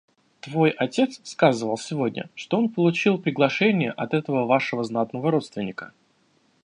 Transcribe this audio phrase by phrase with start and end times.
[0.39, 5.93] Твой отец сказывал сегодня, что он получил приглашение от этого вашего знатного родственника.